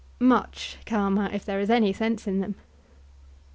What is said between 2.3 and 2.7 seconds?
them.